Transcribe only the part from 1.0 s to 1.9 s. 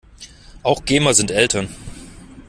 sind Eltern.